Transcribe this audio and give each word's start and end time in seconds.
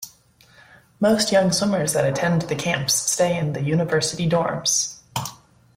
Most 0.99 1.31
young 1.31 1.51
swimmers 1.51 1.93
that 1.93 2.09
attend 2.11 2.41
the 2.41 2.55
camps 2.55 2.95
stay 2.95 3.37
in 3.37 3.53
the 3.53 3.61
University 3.61 4.27
dorms. 4.27 4.97